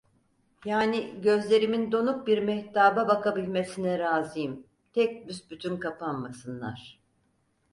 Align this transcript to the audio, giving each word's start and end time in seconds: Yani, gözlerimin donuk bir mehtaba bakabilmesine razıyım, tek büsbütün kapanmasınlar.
Yani, 0.65 1.21
gözlerimin 1.21 1.91
donuk 1.91 2.27
bir 2.27 2.37
mehtaba 2.37 3.07
bakabilmesine 3.07 3.99
razıyım, 3.99 4.63
tek 4.93 5.27
büsbütün 5.27 5.77
kapanmasınlar. 5.77 6.99